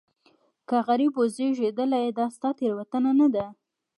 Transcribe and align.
که 0.67 0.77
غریب 0.87 1.13
وزېږېدلې 1.17 2.03
دا 2.17 2.25
ستا 2.35 2.49
تېروتنه 2.57 3.11
نه 3.19 3.27
ده. 3.33 3.45